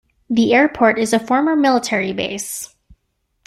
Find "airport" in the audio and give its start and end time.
0.55-0.97